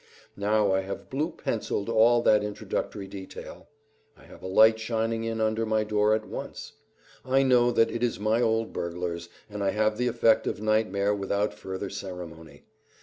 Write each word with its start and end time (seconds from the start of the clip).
Now 0.35 0.73
I 0.73 0.81
have 0.81 1.11
blue 1.11 1.29
penciled 1.29 1.87
all 1.87 2.23
that 2.23 2.43
introductory 2.43 3.07
detail; 3.07 3.67
I 4.17 4.23
have 4.23 4.41
a 4.41 4.47
light 4.47 4.79
shining 4.79 5.25
in 5.25 5.39
under 5.39 5.63
my 5.63 5.83
door 5.83 6.15
at 6.15 6.25
once; 6.25 6.73
I 7.23 7.43
know 7.43 7.69
that 7.69 7.91
it 7.91 8.01
is 8.01 8.19
my 8.19 8.41
old 8.41 8.73
burglars; 8.73 9.29
and 9.47 9.63
I 9.63 9.69
have 9.69 9.99
the 9.99 10.07
effect 10.07 10.47
of 10.47 10.59
nightmare 10.59 11.13
without 11.13 11.53
further 11.53 11.91
ceremony. 11.91 12.63